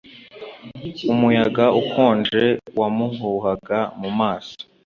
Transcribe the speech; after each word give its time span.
Umuyaga 1.13 1.65
ukonje 1.81 2.43
wamuhuhaga 2.79 3.79
mu 4.01 4.09
maso. 4.19 4.57